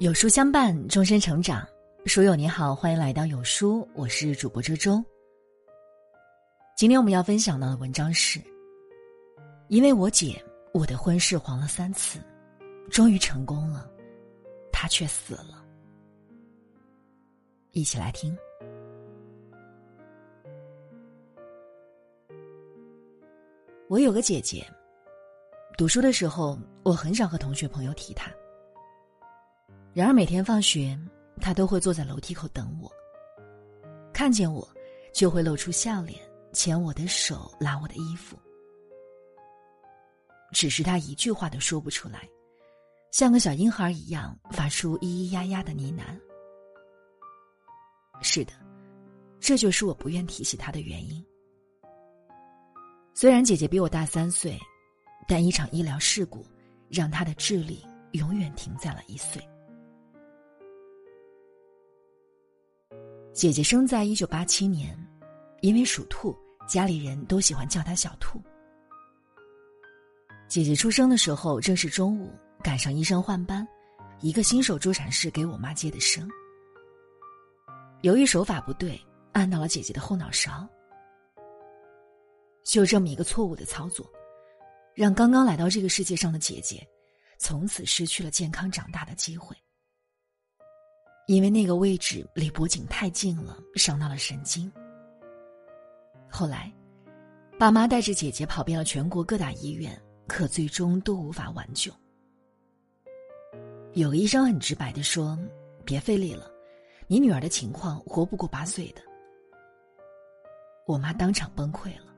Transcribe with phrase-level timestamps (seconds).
[0.00, 1.62] 有书相伴，终身成长。
[2.06, 5.04] 书友你好，欢迎来到有书，我是主播周周。
[6.74, 8.40] 今天我们要分享到的文章是：
[9.68, 10.42] 因为我姐，
[10.72, 12.18] 我的婚事黄了三次，
[12.88, 13.86] 终于成功了，
[14.72, 15.62] 她却死了。
[17.72, 18.34] 一起来听。
[23.86, 24.66] 我有个姐姐，
[25.76, 28.32] 读书的时候，我很少和同学朋友提她。
[29.92, 30.98] 然而每天放学，
[31.40, 32.90] 他都会坐在楼梯口等我。
[34.12, 34.68] 看见我，
[35.12, 36.20] 就会露出笑脸，
[36.52, 38.38] 牵我的手，拉我的衣服。
[40.52, 42.28] 只是他一句话都说不出来，
[43.10, 46.18] 像个小婴孩一样发出咿咿呀呀的呢喃。
[48.22, 48.52] 是的，
[49.40, 51.24] 这就是我不愿提起他的原因。
[53.14, 54.58] 虽然姐姐比我大三岁，
[55.26, 56.46] 但一场医疗事故
[56.88, 59.42] 让他的智力永远停在了一岁。
[63.32, 64.96] 姐姐生在一九八七年，
[65.60, 66.36] 因为属兔，
[66.66, 68.42] 家里人都喜欢叫她小兔。
[70.48, 73.66] 姐姐出生的时候正是中午，赶上医生换班，
[74.20, 76.28] 一个新手助产士给我妈接的生。
[78.02, 79.00] 由于手法不对，
[79.32, 80.68] 按到了姐姐的后脑勺。
[82.64, 84.04] 就这么一个错误的操作，
[84.92, 86.84] 让刚刚来到这个世界上的姐姐，
[87.38, 89.56] 从此失去了健康长大的机会。
[91.30, 94.68] 因为那个位置离脖颈太近了，伤到了神经。
[96.28, 96.72] 后来，
[97.56, 101.92] 爸妈带着姐姐跑遍了全国各大医院，可最终都无法挽救。
[103.92, 105.38] 有个医生很直白的说
[105.86, 106.50] ：“别费力了，
[107.06, 109.00] 你女儿的情况活不过八岁的。”
[110.84, 112.12] 我妈当场崩溃了。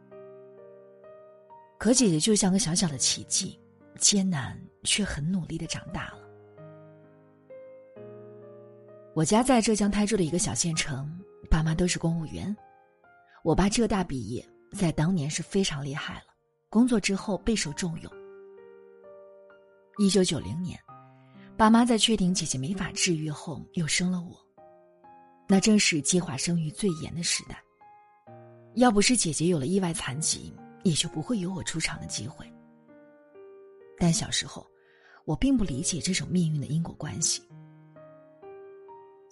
[1.78, 3.60] 可姐姐就像个小小的奇迹，
[3.98, 6.31] 艰难却很努力的长大了。
[9.14, 11.06] 我家在浙江台州的一个小县城，
[11.50, 12.54] 爸妈都是公务员。
[13.44, 14.42] 我爸浙大毕业，
[14.74, 16.26] 在当年是非常厉害了，
[16.70, 18.10] 工作之后备受重用。
[19.98, 20.80] 一九九零年，
[21.58, 24.34] 爸妈在确定姐姐没法治愈后，又生了我。
[25.46, 27.62] 那正是计划生育最严的时代。
[28.76, 32.50] 要不是姐姐有了意外残疾，也就不会有我出场的机会。
[33.98, 34.66] 但小时候，
[35.26, 37.42] 我并不理解这种命运的因果关系。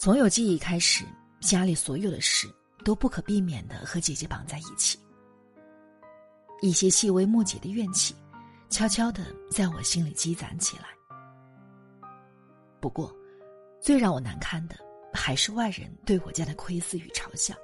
[0.00, 1.05] 从有记忆开始，
[1.41, 2.49] 家里所有的事
[2.87, 4.99] 都不可避免的和姐姐绑在一起。
[6.62, 8.16] 一些细微末节的怨气，
[8.71, 10.84] 悄悄的在我心里积攒起来。
[12.81, 13.15] 不过，
[13.78, 14.77] 最让我难堪的
[15.12, 17.55] 还是外人对我家的窥视与嘲笑。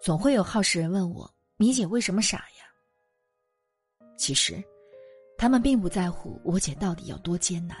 [0.00, 4.62] 总会有好事人问我：“米姐为什么傻呀？”其实，
[5.36, 7.76] 他们并不在乎我姐到底有多艰难。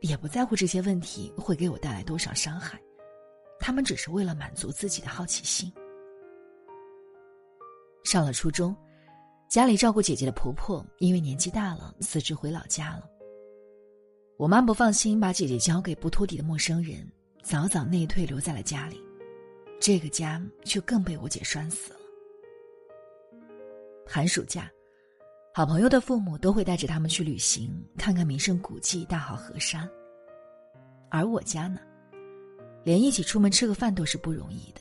[0.00, 2.80] 也不在乎这些问题会给我带来多少伤害，
[3.58, 5.72] 他们只是为了满足自己的好奇心。
[8.04, 8.74] 上了初中，
[9.48, 13.08] 家里照顾姐姐的婆婆因为年纪大了辞职回老家了。
[14.36, 17.10] 我妈不放心把姐姐交给不托底的陌生人，
[17.42, 19.02] 早早内退留在了家里，
[19.80, 21.98] 这个家就更被我姐拴死了。
[24.06, 24.70] 寒暑假。
[25.58, 29.90] 好朋友的父母都会带着他们去旅行，看看名胜古迹、大好河山。
[31.08, 31.80] 而我家呢，
[32.84, 34.80] 连一起出门吃个饭都是不容易的。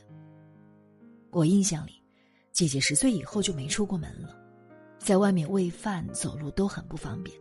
[1.31, 1.93] 我印象里，
[2.51, 4.35] 姐姐十岁以后就没出过门了，
[4.99, 7.35] 在外面喂饭、走路都很不方便。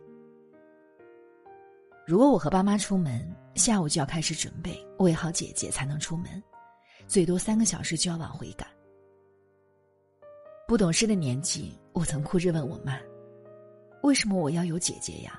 [2.07, 6.41] 如果我和爸妈出门，下午就要开始准备，喂好姐姐才能出门，
[7.05, 8.67] 最多三个小时就要往回赶。
[10.67, 12.99] 不懂事的年纪，我曾哭着问我妈。
[14.07, 15.37] 为什么我要有姐姐呀？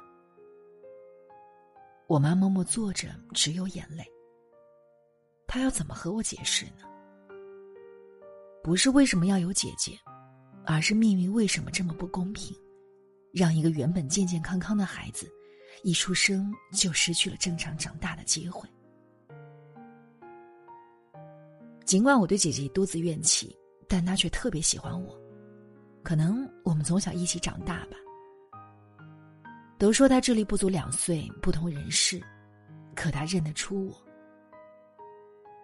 [2.07, 4.05] 我妈默默坐着，只有眼泪。
[5.47, 6.83] 她要怎么和我解释呢？
[8.63, 9.99] 不是为什么要有姐姐，
[10.67, 12.55] 而是命运为什么这么不公平，
[13.33, 15.27] 让一个原本健健康康的孩子，
[15.83, 18.69] 一出生就失去了正常长大的机会。
[21.87, 23.57] 尽管我对姐姐一肚子怨气，
[23.89, 25.19] 但她却特别喜欢我，
[26.03, 27.97] 可能我们从小一起长大吧。
[29.79, 32.21] 都说他智力不足两岁，不同人世，
[32.97, 33.97] 可他认得出我。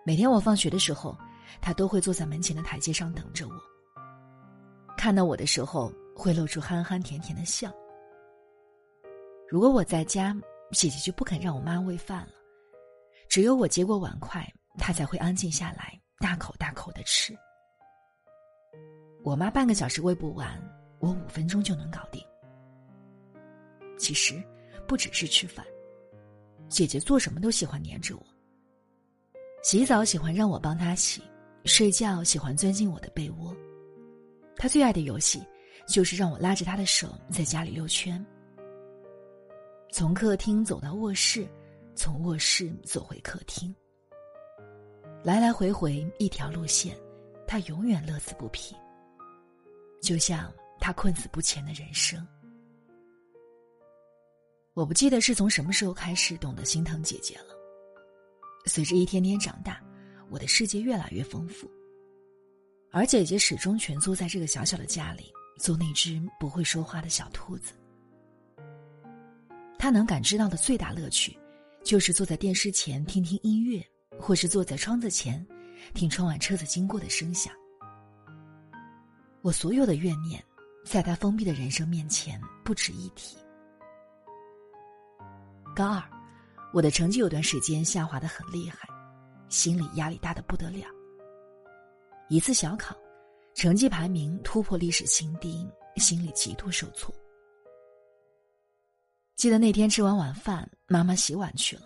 [0.07, 1.19] 每天我放学的时候，
[1.61, 3.55] 他都会坐在门前的台阶上等着我。
[4.97, 7.73] 看到我的时候，会露出憨憨甜甜的笑。
[9.49, 10.33] 如果我在家，
[10.71, 12.33] 姐姐就不肯让我妈喂饭了，
[13.29, 14.47] 只有我接过碗筷，
[14.79, 17.37] 她才会安静下来，大口大口的吃。
[19.25, 20.63] 我妈半个小时喂不完，
[21.01, 22.25] 我五分钟就能搞定。
[23.97, 24.43] 其实，
[24.87, 25.65] 不只是吃饭，
[26.69, 28.23] 姐姐做什么都喜欢黏着我。
[29.63, 31.23] 洗澡喜欢让我帮她洗，
[31.65, 33.57] 睡觉喜欢钻进我的被窝。
[34.57, 35.43] 她最爱的游戏
[35.87, 38.25] 就是让我拉着她的手在家里溜圈，
[39.91, 41.47] 从客厅走到卧室，
[41.95, 43.75] 从卧室走回客厅，
[45.23, 46.97] 来来回回一条路线，
[47.47, 48.75] 她永远乐此不疲。
[50.03, 52.23] 就像他困死不前的人生。
[54.75, 57.55] 我不记得是从什么时候开始懂得心疼姐姐了。
[58.67, 59.81] 随着一天天长大，
[60.29, 61.71] 我的世界越来越丰富，
[62.91, 67.73] 而姐姐始终蜷缩在这个小小的家里，做那只不会说话的小兔子。
[69.79, 71.39] 她能感知到的最大乐趣，
[71.85, 73.81] 就是坐在电视前听听音乐，
[74.19, 75.47] 或是坐在窗子前，
[75.95, 77.55] 听窗外车子经过的声响。
[79.41, 80.43] 我所有的怨念，
[80.85, 83.37] 在她封闭的人生面前不值一提。
[85.75, 86.03] 高二，
[86.73, 88.89] 我的成绩有段时间下滑的很厉害，
[89.49, 90.87] 心理压力大的不得了。
[92.29, 92.97] 一次小考，
[93.55, 97.13] 成绩排名突破历史新低，心里极度受挫。
[99.35, 101.83] 记得那天吃完晚饭，妈妈洗碗去了，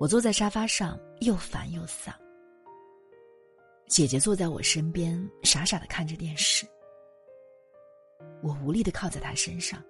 [0.00, 2.12] 我坐在沙发上又烦又丧。
[3.86, 6.66] 姐姐坐在我身边，傻傻的看着电视，
[8.42, 9.82] 我无力的靠在她身上。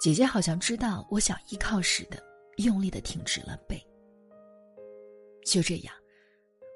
[0.00, 2.16] 姐姐好像知道我想依靠似的，
[2.56, 3.78] 用力的挺直了背。
[5.44, 5.94] 就这样，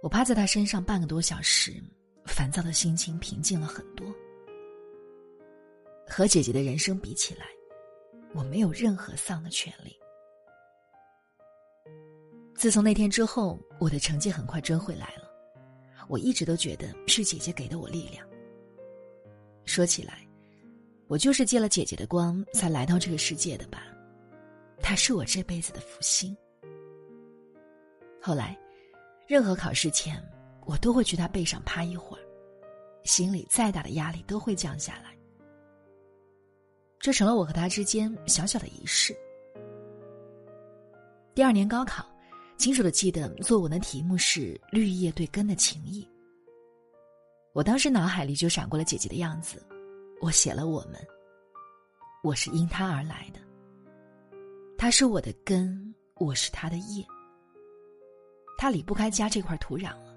[0.03, 1.83] 我趴在她身上半个多小时，
[2.27, 4.07] 烦躁的心情平静了很多。
[6.07, 7.47] 和姐姐的人生比起来，
[8.35, 9.99] 我没有任何丧的权利。
[12.55, 15.31] 自从那天之后，我的成绩很快追回来了。
[16.09, 18.29] 我一直都觉得是姐姐给的我力量。
[19.65, 20.24] 说起来。
[21.15, 23.85] 我就是借了姐姐的光才来到这个世界的吧，
[24.83, 26.37] 她是我这辈子的福星。
[28.21, 28.59] 后来，
[29.29, 30.21] 任何考试前，
[30.67, 32.21] 我都会去她背上趴一会儿，
[33.05, 35.17] 心里再大的压力都会降下来。
[36.99, 39.17] 这成了我和她之间小小的仪式。
[41.33, 42.05] 第二年高考，
[42.57, 46.05] 清楚的记得作文的题目是“绿叶对根的情谊”。
[47.55, 49.65] 我当时脑海里就闪过了姐姐的样子。
[50.21, 50.95] 我写了我们，
[52.23, 53.41] 我是因他而来的。
[54.79, 57.05] 他是我的根，我是他的叶。
[58.57, 60.17] 他离不开家这块土壤了，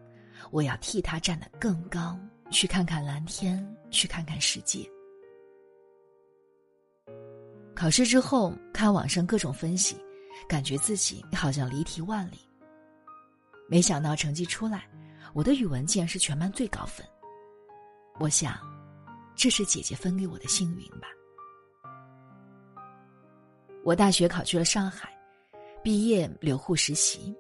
[0.52, 2.18] 我要替他站得更高，
[2.50, 4.90] 去看看蓝天，去看看世界。
[7.76, 9.98] 考试之后看网上各种分析，
[10.48, 12.40] 感觉自己好像离题万里。
[13.68, 14.88] 没想到成绩出来，
[15.34, 17.06] 我的语文竟然是全班最高分。
[18.20, 18.58] 我想。
[19.38, 21.08] 这是姐姐分给我的幸运吧。
[23.86, 25.16] 我大学考去了上海，
[25.84, 27.34] 毕业留沪实习。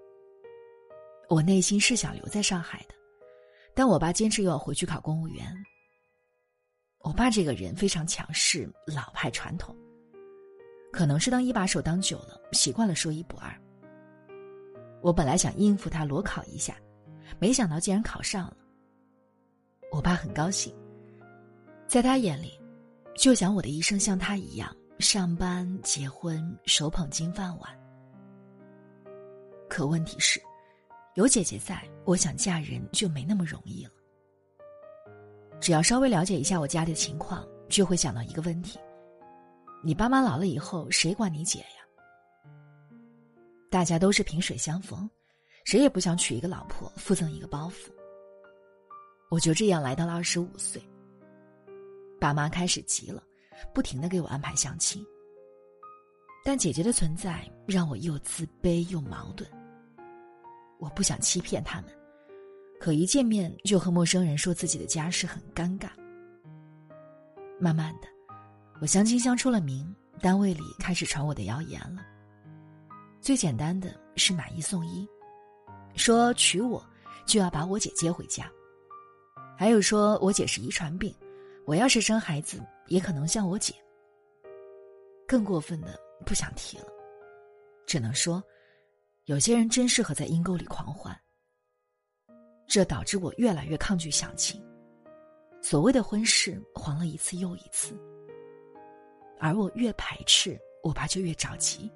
[1.28, 2.94] 我内心是想留在上海的，
[3.74, 5.52] 但我爸坚持又要回去考公务员。
[7.00, 9.76] 我爸这个人非常强势，老派传统，
[10.94, 13.52] 可能是当一把手当久了，习惯了说一不二。
[15.02, 16.78] 我本来想应付他裸考一下，
[17.40, 18.58] 没想到竟然考上了。
[19.92, 20.74] 我爸很高兴。
[21.88, 22.60] 在他眼里，
[23.16, 27.80] 就想我的一生像他一样上班、结婚、手捧金饭碗。
[29.70, 30.42] 可问题是，
[31.16, 33.92] 有姐姐在，我想嫁人就没那么容易了。
[35.62, 38.78] 只要稍微了解一下我家里的情况，就会想到一个问题：
[39.82, 42.52] 你爸妈老了以后，谁管你姐呀？
[43.72, 45.10] 大家都是萍水相逢，
[45.64, 47.90] 谁也不想娶一个老婆，附赠一个包袱。
[49.30, 50.82] 我就这样来到了二十五岁。
[52.20, 53.24] 爸妈开始急了，
[53.74, 55.06] 不停的给我安排相亲。
[56.44, 59.50] 但姐姐的存在让我又自卑又矛盾。
[60.80, 61.92] 我不想欺骗他们，
[62.80, 65.90] 可一见面就和陌生人说自己的家世很尴尬。
[67.60, 68.08] 慢慢的，
[68.80, 72.06] 我相亲相出了名，单位里开始传我的谣言了。
[73.20, 75.08] 最简单的是买一送一，
[75.96, 76.82] 说娶我
[77.26, 78.50] 就要把我姐接回家，
[79.58, 81.14] 还有说我姐是遗传病。
[81.68, 83.74] 我要是生孩子，也可能像我姐。
[85.28, 86.86] 更过分的不想提了，
[87.86, 88.42] 只能说，
[89.26, 91.14] 有些人真适合在阴沟里狂欢。
[92.68, 94.66] 这导致我越来越抗拒相亲，
[95.62, 97.94] 所谓的婚事黄了一次又一次。
[99.38, 101.92] 而我越排斥，我爸就越着急，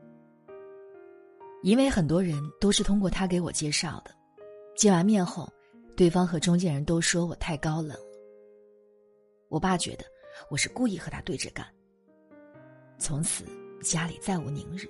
[1.64, 4.12] 因为很多人都是通过他给我介绍的。
[4.76, 5.50] 见完面后，
[5.96, 7.98] 对方和中间人都说我太高冷。
[9.52, 10.06] 我爸觉得
[10.50, 11.68] 我是故意和他对着干。
[12.98, 13.44] 从此
[13.84, 14.88] 家里再无宁日。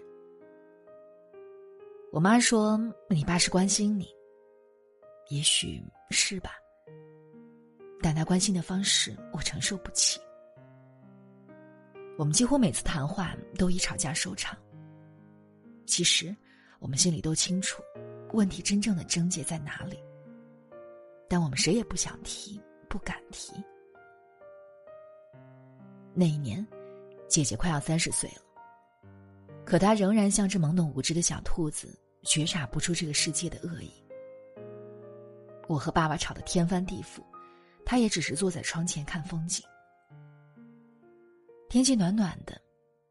[2.11, 4.07] 我妈说：“你爸是关心你，
[5.29, 6.51] 也许是吧，
[8.03, 10.21] 但他关心的方式我承受不起。”
[12.15, 14.55] 我们几乎每次谈话都以吵架收场。
[15.87, 16.35] 其实，
[16.77, 17.81] 我们心里都清楚，
[18.33, 19.97] 问题真正的症结在哪里，
[21.27, 23.53] 但我们谁也不想提，不敢提。
[26.13, 26.65] 那一年，
[27.27, 28.41] 姐姐快要三十岁了，
[29.65, 33.91] 可她仍然像只懵懂无知的小兔子，觉察不出这个世界的恶意。
[35.67, 37.23] 我和爸爸吵得天翻地覆，
[37.85, 39.65] 他也只是坐在窗前看风景。
[41.69, 42.61] 天气暖暖的，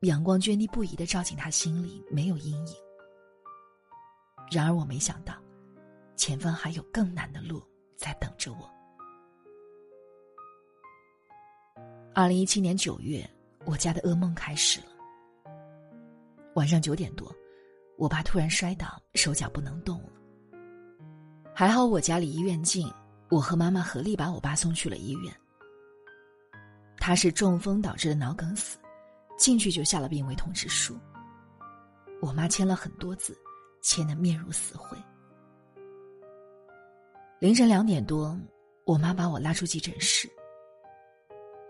[0.01, 2.75] 阳光涓滴不移的照进他心里，没有阴影。
[4.51, 5.35] 然而我没想到，
[6.17, 7.63] 前方还有更难的路
[7.97, 8.71] 在等着我。
[12.13, 13.29] 二零一七年九月，
[13.65, 14.87] 我家的噩梦开始了。
[16.55, 17.33] 晚上九点多，
[17.97, 20.11] 我爸突然摔倒，手脚不能动了。
[21.55, 22.93] 还好我家离医院近，
[23.31, 25.33] 我和妈妈合力把我爸送去了医院。
[26.99, 28.77] 他是中风导致的脑梗死，
[29.39, 30.99] 进去就下了病危通知书。
[32.21, 33.39] 我妈签了很多字，
[33.83, 34.99] 签得面如死灰。
[37.39, 38.37] 凌晨两点多，
[38.85, 40.29] 我妈把我拉出急诊室。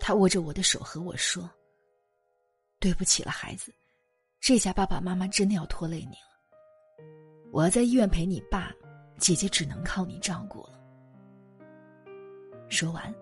[0.00, 1.48] 他握着我的手和我说
[2.80, 3.72] ：“对不起了，孩子，
[4.40, 7.06] 这下爸爸妈妈真的要拖累你了。
[7.52, 8.74] 我要在医院陪你爸，
[9.18, 10.80] 姐姐只能靠你照顾了。”
[12.70, 13.14] 说完，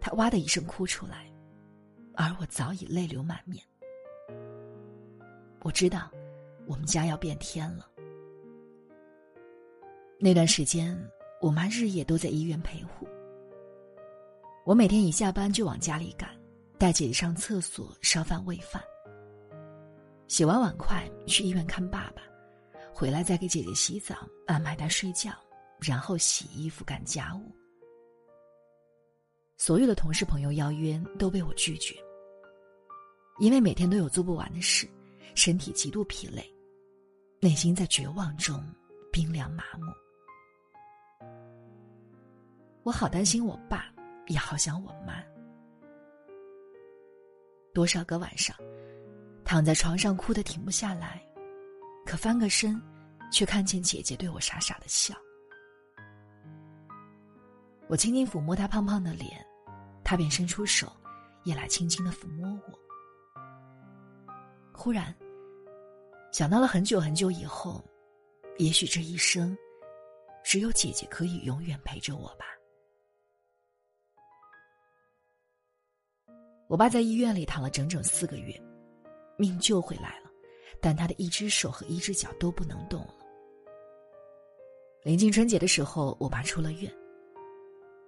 [0.00, 1.30] 他哇的一声哭出来，
[2.14, 3.62] 而我早已泪流满面。
[5.60, 6.10] 我知道，
[6.66, 7.88] 我们家要变天了。
[10.20, 10.96] 那段时间，
[11.40, 13.08] 我妈日夜都在医院陪护。
[14.64, 16.30] 我每天一下班就往家里赶，
[16.78, 18.80] 带姐姐上厕所、烧饭、喂饭。
[20.28, 22.22] 洗完碗筷去医院看爸爸，
[22.94, 24.14] 回来再给姐姐洗澡、
[24.46, 25.32] 安排她睡觉，
[25.80, 27.52] 然后洗衣服、干家务。
[29.56, 31.96] 所有的同事朋友邀约都被我拒绝，
[33.40, 34.88] 因为每天都有做不完的事，
[35.34, 36.48] 身体极度疲累，
[37.40, 38.64] 内心在绝望中
[39.12, 39.86] 冰凉麻木。
[42.84, 43.91] 我好担心我爸。
[44.26, 45.22] 也好想我妈。
[47.74, 48.56] 多少个晚上，
[49.44, 51.24] 躺在床上哭得停不下来，
[52.04, 52.80] 可翻个身，
[53.30, 55.14] 却看见姐姐对我傻傻的笑。
[57.88, 59.44] 我轻轻抚摸她胖胖的脸，
[60.04, 60.92] 她便伸出手，
[61.44, 62.78] 也来轻轻的抚摸我。
[64.72, 65.14] 忽然，
[66.30, 67.82] 想到了很久很久以后，
[68.58, 69.56] 也许这一生，
[70.44, 72.44] 只有姐姐可以永远陪着我吧。
[76.72, 78.58] 我爸在医院里躺了整整四个月，
[79.36, 80.30] 命救回来了，
[80.80, 83.14] 但他的一只手和一只脚都不能动了。
[85.02, 86.90] 临近春节的时候，我爸出了院。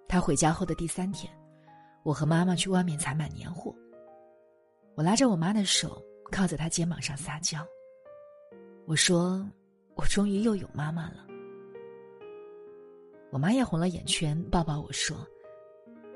[0.09, 1.31] 他回家后的第三天，
[2.05, 3.71] 我和妈妈去外面采买年货。
[4.95, 6.03] 我拉着我妈的手，
[6.33, 7.59] 靠在她肩膀上撒娇。
[8.87, 9.47] 我说
[9.95, 11.27] ：“我终于又有妈妈了。”
[13.31, 15.15] 我妈也红了眼圈，抱抱我说：“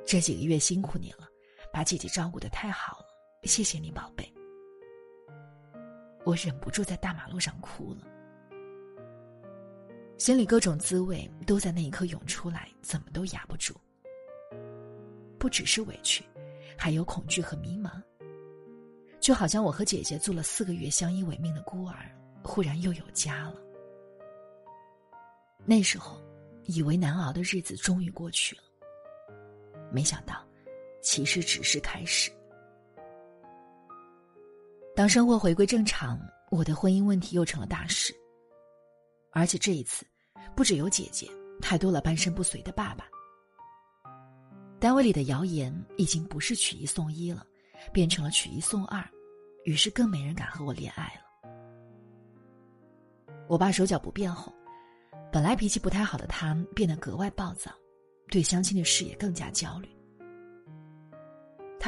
[0.07, 1.28] 这几个月辛苦你了。”
[1.79, 3.07] 把姐姐照顾的太好了，
[3.45, 4.29] 谢谢你，宝贝。
[6.25, 8.05] 我忍不住在大马路上哭了，
[10.19, 13.77] 心里各种滋味都在那一刻涌出来，怎么都压不住。
[15.39, 16.25] 不只是委屈，
[16.77, 17.93] 还有恐惧和迷茫，
[19.21, 22.11] 就好像我和姐姐做了四个月相依为命的孤儿，
[22.43, 23.55] 忽然又有家了。
[25.65, 26.21] 那时候，
[26.65, 28.63] 以为难熬的日子终于过去了，
[29.93, 30.45] 没想到。
[31.01, 32.31] 其实只是开始。
[34.95, 36.19] 当生活回归正常，
[36.51, 38.15] 我的婚姻问题又成了大事。
[39.31, 40.05] 而且这一次，
[40.57, 41.31] 不只有姐姐，
[41.63, 43.07] 还多了半身不遂的爸爸。
[44.81, 47.47] 单位里的谣言已经不是娶一送一了，
[47.93, 49.05] 变成了娶一送二，
[49.65, 51.23] 于是更没人敢和我恋爱了。
[53.49, 54.53] 我爸手脚不便后，
[55.33, 57.71] 本来脾气不太好的他变得格外暴躁，
[58.29, 59.89] 对相亲的事也更加焦虑。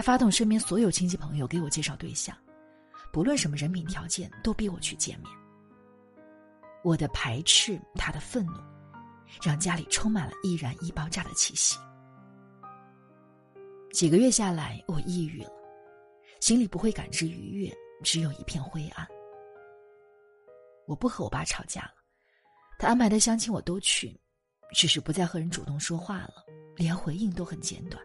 [0.00, 2.35] 他发动身边所有亲戚朋友给我介绍对象，
[3.12, 5.30] 不论什么人品条件，都逼我去见面。
[6.83, 8.54] 我的排斥，他的愤怒，
[9.42, 11.76] 让家里充满了易燃易爆炸的气息。
[13.92, 15.50] 几个月下来，我抑郁了，
[16.40, 17.71] 心里不会感知愉悦，
[18.02, 19.07] 只有一片灰暗。
[20.87, 21.92] 我不和我爸吵架了，
[22.78, 24.19] 他安排的相亲我都去，
[24.73, 26.42] 只是不再和人主动说话了，
[26.75, 28.02] 连回应都很简短。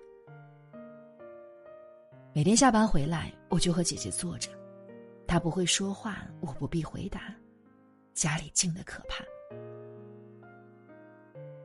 [2.36, 4.52] 每天下班回来，我就和姐姐坐着，
[5.26, 7.34] 她不会说话，我不必回答，
[8.14, 9.24] 家里静得可怕。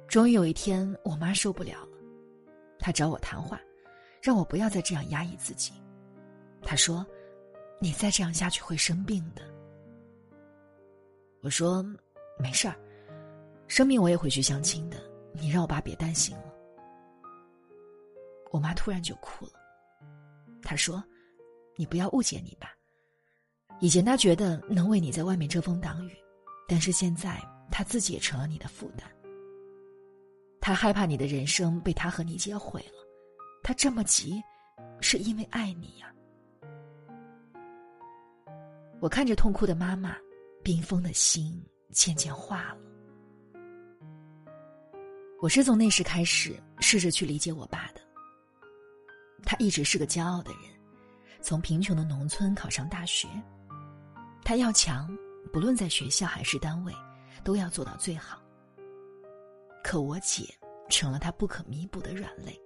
[0.06, 1.98] 终于有一天，我妈受不了了，
[2.78, 3.60] 她找我谈话，
[4.22, 5.72] 让我不要再这样压抑自己。
[6.62, 7.04] 她说
[7.82, 9.42] ：“你再这样下去会生病的。”
[11.42, 11.84] 我说
[12.38, 12.76] ：“没事儿，
[13.66, 14.98] 生病我也会去相亲的，
[15.32, 16.54] 你让我爸别担心了。”
[18.52, 19.59] 我妈突然就哭了，
[20.62, 21.02] 他说
[21.76, 22.68] ：“你不要误解你爸，
[23.80, 26.16] 以前他觉得能为你在外面遮风挡雨，
[26.68, 27.40] 但是现在
[27.70, 29.10] 他自己也成了你的负担。”
[30.60, 33.06] 他害怕你的人生被他和你姐毁了，
[33.62, 34.42] 他这么急，
[35.00, 36.14] 是因为爱你呀。
[39.00, 40.14] 我看着痛哭的妈妈，
[40.62, 42.78] 冰封的心渐渐化了。
[45.40, 47.89] 我是从那时开始试着去理解我爸。
[49.60, 50.62] 一直是个骄傲的人，
[51.42, 53.28] 从贫穷的农村考上大学，
[54.42, 55.14] 他要强，
[55.52, 56.94] 不论在学校还是单位，
[57.44, 58.42] 都要做到最好。
[59.84, 60.46] 可我姐
[60.88, 62.58] 成了他不可弥补的软肋。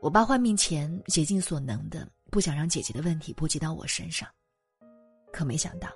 [0.00, 4.26] 我爸患病前竭尽所能的不想让姐姐的问题波及到我身上，
[5.34, 5.90] 可没想到，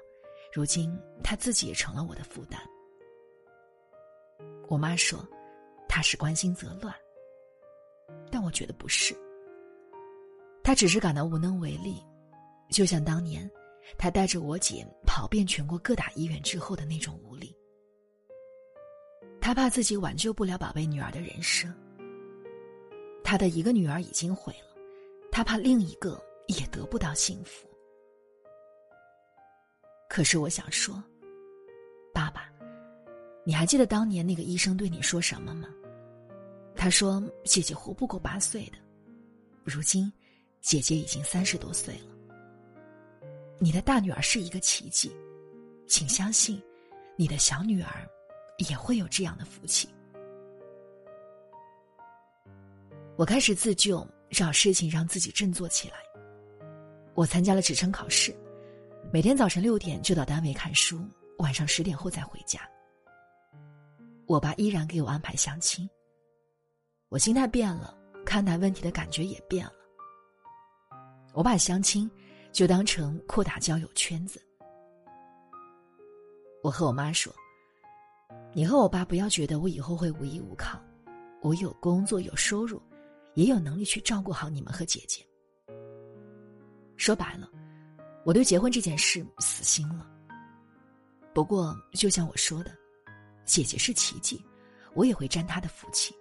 [0.53, 2.61] 如今他自己也成了我的负担。
[4.69, 5.27] 我妈说，
[5.89, 6.95] 他是关心则乱，
[8.31, 9.15] 但我觉得不是。
[10.63, 12.05] 他只是感到无能为力，
[12.69, 13.51] 就像当年
[13.99, 17.57] 他带着我姐跑遍全国各大医院之后的那种无力。
[19.41, 21.75] 他怕自己挽救不了宝贝女儿的人生。
[23.25, 24.77] 他的一个女儿已经毁了，
[25.33, 27.67] 他怕另一个也得不到幸福。
[30.09, 31.03] 可是我想说，
[32.13, 32.53] 爸爸，
[33.45, 35.69] 你还记得当年那个医生对你说什么吗？
[36.75, 38.79] 他说姐姐活不过八岁的，
[39.65, 40.13] 如今
[40.61, 42.17] 姐姐已经三十多岁了。
[43.59, 45.15] 你的大女儿是一个奇迹，
[45.87, 46.63] 请相信，
[47.17, 48.09] 你的小女儿。
[48.69, 49.89] 也会有这样的福气。
[53.17, 55.95] 我开始自救，找事情让自己振作起来。
[57.15, 58.37] 我参加了职称考试，
[59.11, 61.01] 每天早晨六点就到单位看书，
[61.39, 62.61] 晚上十点后再回家。
[64.27, 65.89] 我爸依然给我安排相亲。
[67.11, 67.93] 我心态变了，
[68.25, 69.73] 看待问题的感觉也变了。
[71.33, 72.09] 我把相亲
[72.53, 74.41] 就当成扩大交友圈子。
[76.63, 77.35] 我和我妈说。
[78.53, 80.81] 你和我爸不要觉得我以后会无依无靠，
[81.41, 82.81] 我有工作有收入，
[83.35, 85.25] 也有能力去照顾好你们和姐姐。
[86.97, 87.49] 说白了，
[88.25, 90.09] 我对结婚这件事死心了。
[91.33, 92.73] 不过，就像我说的，
[93.45, 94.45] 姐姐是奇迹，
[94.95, 96.13] 我也会沾她的福气。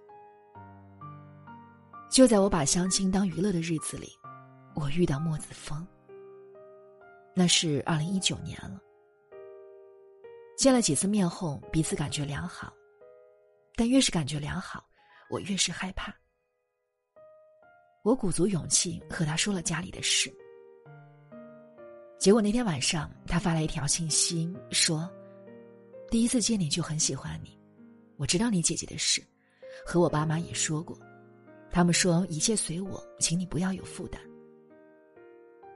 [2.10, 4.12] 就在我把相亲当娱乐的日子里，
[4.74, 5.88] 我遇到莫子峰。
[7.36, 8.80] 那是二零一九年了。
[10.58, 12.74] 见了几次面后，彼此感觉良好，
[13.76, 14.84] 但越是感觉良好，
[15.30, 16.13] 我越是害怕。
[18.04, 20.34] 我鼓足勇气和他说了家里的事，
[22.17, 25.08] 结果那天晚上他发来一条信息说
[26.10, 27.56] ：“第一次见你就很喜欢你，
[28.17, 29.24] 我知道你姐姐的事，
[29.86, 31.00] 和我爸妈也说过，
[31.72, 34.22] 他们说一切随我，请你不要有负担。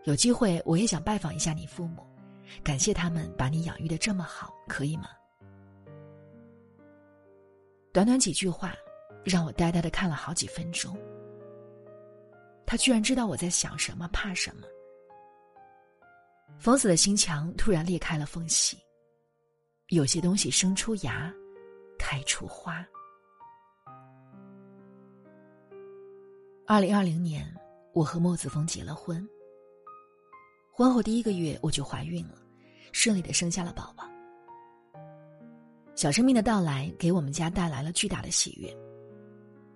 [0.03, 2.05] 有机会我也想拜访一下你父母。”
[2.61, 5.07] 感谢他们把你养育的这么好，可以吗？
[7.91, 8.75] 短短几句话，
[9.23, 10.95] 让我呆呆的看了好几分钟。
[12.65, 14.67] 他居然知道我在想什么，怕什么。
[16.59, 18.77] 冯子的心墙突然裂开了缝隙，
[19.87, 21.33] 有些东西生出芽，
[21.97, 22.85] 开出花。
[26.65, 27.45] 二零二零年，
[27.91, 29.27] 我和莫子峰结了婚。
[30.71, 32.35] 婚后第一个月，我就怀孕了。
[32.93, 34.05] 顺利的生下了宝宝。
[35.93, 38.73] 小生命的到来给我们家带来了巨大的喜悦，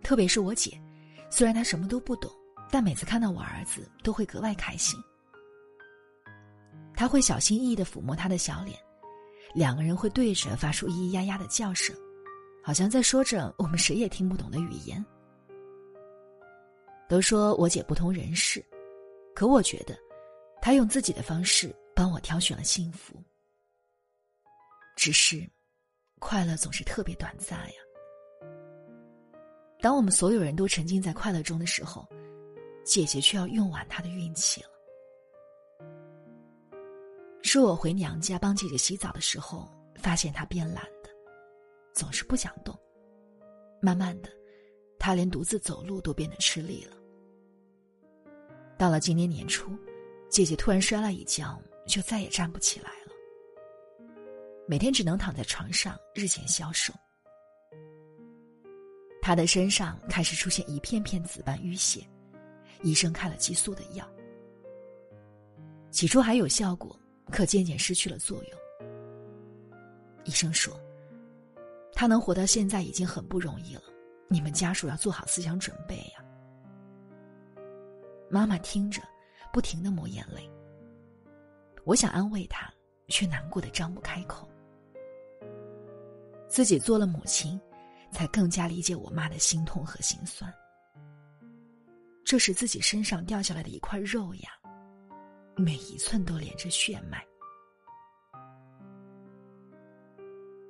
[0.01, 0.81] 特别是我姐，
[1.29, 2.31] 虽然她什么都不懂，
[2.71, 4.97] 但每次看到我儿子都会格外开心。
[6.95, 8.79] 他会小心翼翼的抚摸他的小脸，
[9.53, 11.93] 两个人会对着发出咿咿呀呀的叫声，
[12.63, 15.05] 好像在说着我们谁也听不懂的语言。
[17.07, 18.63] 都说我姐不通人事，
[19.33, 19.97] 可我觉得，
[20.61, 21.75] 她用自己的方式。
[21.95, 23.15] 帮我挑选了幸福，
[24.95, 25.49] 只是，
[26.19, 27.73] 快乐总是特别短暂呀。
[29.81, 32.07] 当我们所有人都沉浸在快乐中的时候，
[32.83, 34.69] 姐姐却要用完她的运气了。
[37.41, 41.09] 是我回娘家帮姐姐洗澡的时候，发现她变懒的，
[41.95, 42.79] 总是不想动。
[43.81, 44.29] 慢慢的，
[44.99, 46.97] 他连独自走路都变得吃力了。
[48.77, 49.71] 到了今年年初，
[50.29, 51.59] 姐姐突然摔了一跤。
[51.87, 53.13] 就再也站不起来了。
[54.67, 56.93] 每天只能躺在床上日渐消瘦。
[59.21, 62.05] 他的身上开始出现一片片紫斑淤血，
[62.83, 64.05] 医生开了激素的药，
[65.89, 66.93] 起初还有效果，
[67.31, 68.59] 可渐渐失去了作用。
[70.25, 70.77] 医生说，
[71.93, 73.83] 他能活到现在已经很不容易了，
[74.29, 76.23] 你们家属要做好思想准备呀。
[78.29, 79.01] 妈妈听着，
[79.53, 80.49] 不停的抹眼泪。
[81.85, 82.69] 我想安慰她，
[83.07, 84.49] 却难过的张不开口。
[86.49, 87.59] 自己做了母亲，
[88.11, 90.53] 才更加理解我妈的心痛和心酸。
[92.25, 94.49] 这是自己身上掉下来的一块肉呀，
[95.55, 97.25] 每一寸都连着血脉。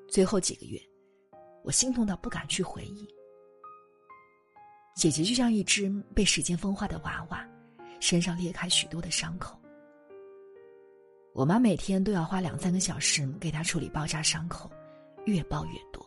[0.08, 0.80] 最后几个月，
[1.64, 3.08] 我心痛到不敢去回忆。
[4.98, 7.48] 姐姐就像一只被时间风化的娃娃，
[8.00, 9.56] 身上裂开许多的伤口。
[11.36, 14.72] 我妈每天都要花两三个小时给她处理包扎伤口，
[15.28, 16.04] 越包越多。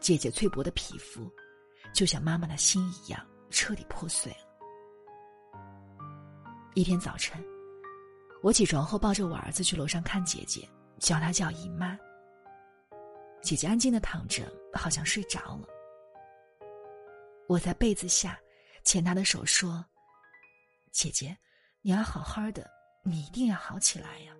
[0.00, 1.28] 姐姐脆薄的皮肤，
[1.92, 5.58] 就像妈妈的心一样，彻底破碎了。
[6.74, 7.44] 一天早晨，
[8.44, 10.68] 我起床后抱着我儿子去楼上看姐姐，
[11.00, 11.98] 叫她叫姨妈。
[13.42, 15.66] 姐姐安静的躺着，好像睡着了。
[17.48, 18.38] 我在被子下
[18.84, 19.84] 牵她的手说
[20.90, 21.36] ：“姐姐，
[21.80, 22.68] 你要好好的，
[23.02, 24.34] 你一定要好起来呀。”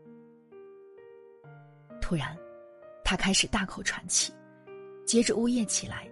[2.00, 2.36] 突然，
[3.04, 4.32] 她开始大口喘气，
[5.06, 6.08] 接着呜咽起来，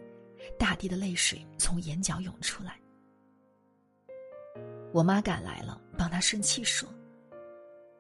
[0.59, 2.79] 大滴的泪水从眼角涌出来。
[4.92, 6.88] 我妈赶来了，帮她顺气说：“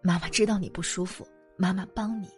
[0.02, 1.26] 妈妈知道你不舒服，
[1.56, 2.28] 妈妈帮你。”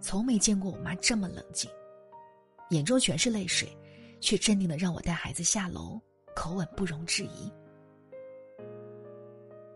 [0.00, 1.70] 从没见过我妈这么冷静，
[2.70, 3.68] 眼中全是泪水。
[4.22, 6.00] 却镇定的让我带孩子下楼，
[6.34, 7.52] 口吻不容置疑。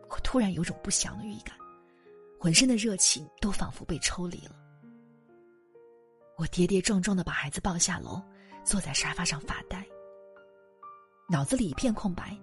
[0.08, 1.54] 我突然有种不祥的预感，
[2.40, 4.56] 浑身的热情都仿佛被抽离了。
[6.38, 8.22] 我跌跌撞撞的把孩子抱下楼，
[8.64, 9.84] 坐在沙发上发呆，
[11.28, 12.38] 脑子里一片空白，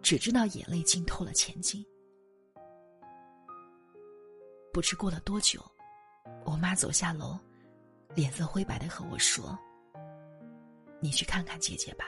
[0.00, 1.84] 只知道眼泪浸透了前襟。
[4.72, 5.60] 不知过了多久，
[6.44, 7.36] 我妈走下楼，
[8.14, 9.58] 脸色灰白的和我说。
[11.00, 12.04] 你去看看姐姐吧，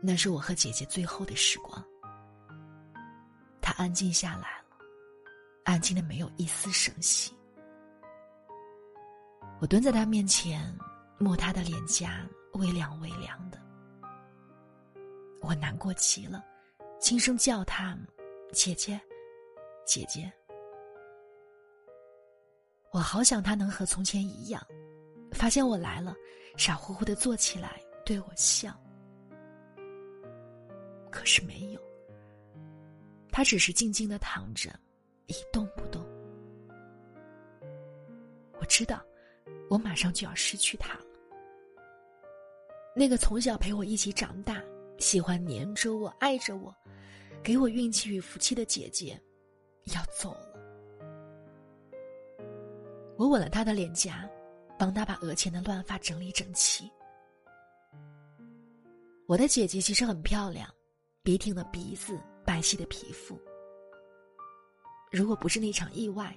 [0.00, 1.84] 那是我和姐姐最后的时光。
[3.60, 4.78] 她安静下来了，
[5.64, 7.36] 安静的没有一丝声息。
[9.60, 10.74] 我蹲在她面前，
[11.18, 13.60] 摸她的脸颊，微凉微凉的。
[15.42, 16.42] 我难过极了，
[16.98, 17.94] 轻声叫她
[18.52, 18.98] ：“姐姐，
[19.84, 20.32] 姐姐。”
[22.90, 24.66] 我好想她能和从前一样。
[25.38, 26.16] 发现我来了，
[26.56, 28.76] 傻乎乎的坐起来对我笑。
[31.12, 31.80] 可是没有，
[33.30, 34.68] 他只是静静的躺着，
[35.26, 36.04] 一动不动。
[38.58, 39.00] 我知道，
[39.70, 41.04] 我马上就要失去他了。
[42.96, 44.60] 那个从小陪我一起长大、
[44.98, 46.74] 喜欢黏着我、爱着我、
[47.44, 49.16] 给我运气与福气的姐姐，
[49.94, 50.48] 要走了。
[53.16, 54.28] 我吻了他的脸颊。
[54.78, 56.90] 帮他把额前的乱发整理整齐。
[59.26, 60.72] 我的姐姐其实很漂亮，
[61.22, 63.38] 笔挺的鼻子，白皙的皮肤。
[65.10, 66.34] 如果不是那场意外，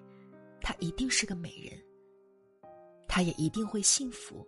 [0.60, 1.80] 她一定是个美人。
[3.08, 4.46] 她也一定会幸福，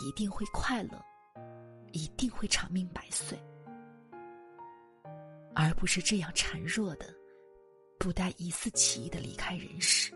[0.00, 1.00] 一定会快乐，
[1.92, 3.36] 一定会长命百岁，
[5.54, 7.12] 而不是这样孱弱的，
[7.98, 10.12] 不带一丝奇异的离开人世。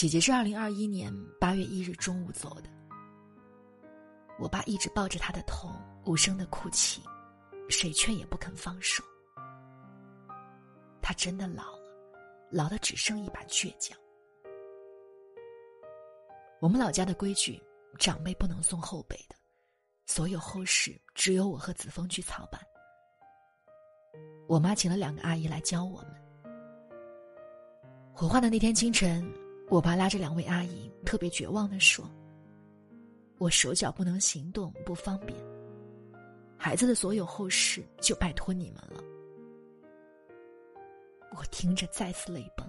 [0.00, 2.70] 姐姐是二零二一年八月一日中午走的。
[4.38, 5.68] 我爸一直抱着她的头，
[6.06, 7.02] 无声的哭泣，
[7.68, 9.04] 谁劝也不肯放手。
[11.02, 11.82] 他真的老了，
[12.50, 13.94] 老的只剩一把倔强。
[16.60, 17.62] 我们老家的规矩，
[17.98, 19.36] 长辈不能送后辈的，
[20.06, 22.58] 所有后事只有我和子枫去操办。
[24.48, 26.14] 我妈请了两个阿姨来教我们。
[28.14, 29.30] 火化的那天清晨。
[29.70, 32.04] 我爸拉着两位阿姨，特别绝望的说
[33.38, 35.38] ：“我手脚不能行动，不方便。
[36.58, 39.00] 孩子的所有后事就拜托你们了。”
[41.38, 42.68] 我听着再次泪崩。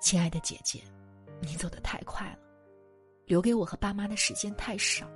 [0.00, 0.80] 亲爱的姐姐，
[1.40, 2.38] 你走得太快了，
[3.26, 5.10] 留给我和爸妈的时间太少。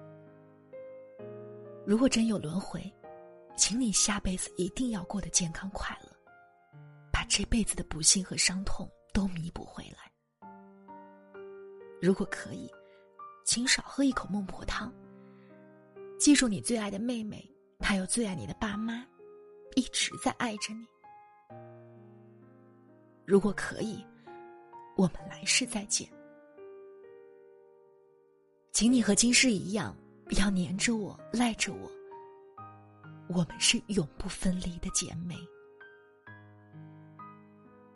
[1.87, 2.93] 如果真有轮回，
[3.57, 6.11] 请你下辈子一定要过得健康快乐，
[7.13, 8.91] 把这辈子的不幸和伤痛。
[9.17, 10.13] 都弥补回来。
[12.03, 12.71] 如果可以，
[13.47, 14.93] 请少喝一口孟婆汤。
[16.19, 19.03] 记住你最爱的妹妹，她还有最爱你的爸妈，
[19.75, 20.87] 一直在爱着你。
[23.25, 24.05] 如果可以，
[24.99, 26.07] 我们来世再见。
[28.71, 31.91] 请你和今世一样，不要黏着我，赖着我。
[33.31, 35.35] 我们是永不分离的姐妹。